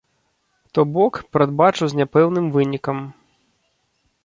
То 0.77 0.81
бок, 0.93 1.13
прадбачу 1.37 1.83
з 1.93 2.01
няпэўным 2.01 2.45
вынікам. 2.57 2.97